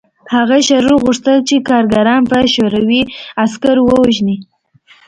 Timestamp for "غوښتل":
1.03-1.37